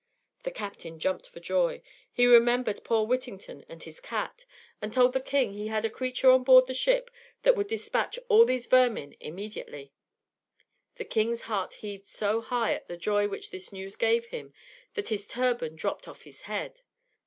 [0.41, 4.47] The captain jumped for joy; he remembered poor Whittington and his cat,
[4.81, 7.11] and told the King he had a creature on board the ship
[7.43, 9.93] that would despatch all these vermin immediately.
[10.95, 14.55] The King's heart heaved so high at the joy which this news gave him
[14.95, 16.81] that his turban dropped off his head.